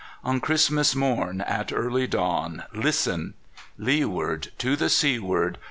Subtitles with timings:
[0.23, 3.35] On Christmas morn, At early dawn, Listen!
[3.77, 5.59] Leeward, To the seaward.